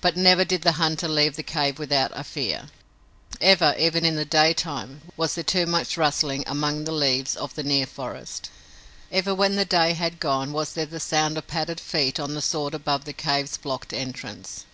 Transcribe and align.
But 0.00 0.16
never 0.16 0.44
did 0.44 0.62
the 0.62 0.70
hunter 0.78 1.08
leave 1.08 1.34
the 1.34 1.42
cave 1.42 1.76
without 1.80 2.12
a 2.14 2.22
fear. 2.22 2.68
Ever, 3.40 3.74
even 3.76 4.04
in 4.04 4.14
the 4.14 4.24
daytime, 4.24 5.00
was 5.16 5.34
there 5.34 5.42
too 5.42 5.66
much 5.66 5.96
rustling 5.96 6.44
among 6.46 6.84
the 6.84 6.92
leaves 6.92 7.34
of 7.34 7.52
the 7.56 7.64
near 7.64 7.86
forest. 7.86 8.48
Ever 9.10 9.34
when 9.34 9.56
day 9.64 9.94
had 9.94 10.20
gone 10.20 10.52
was 10.52 10.74
there 10.74 10.86
the 10.86 11.00
sound 11.00 11.36
of 11.36 11.48
padded 11.48 11.80
feet 11.80 12.20
on 12.20 12.34
the 12.34 12.42
sward 12.42 12.74
about 12.74 13.06
the 13.06 13.12
cave's 13.12 13.56
blocked 13.56 13.92
entrance. 13.92 14.66